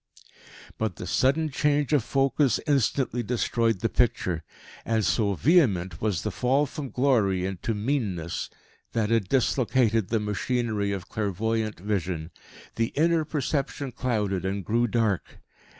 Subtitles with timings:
[0.79, 4.43] But the sudden change of focus instantly destroyed the picture;
[4.83, 8.49] and so vehement was the fall from glory into meanness,
[8.93, 12.31] that it dislocated the machinery of clairvoyant vision.
[12.77, 15.37] The inner perception clouded and grew dark.